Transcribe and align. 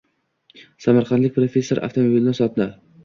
Samarqandlik 0.85 1.35
professor 1.35 1.83
avtomobilini 1.89 2.35
sotdi. 2.41 2.69